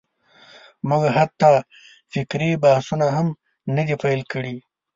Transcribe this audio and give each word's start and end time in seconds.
موږ 0.89 1.03
حتی 1.17 1.53
فکري 2.13 2.49
بحثونه 2.63 3.07
هم 3.15 3.27
نه 3.75 3.83
دي 3.87 3.95
پېل 4.03 4.21
کړي. 4.31 4.55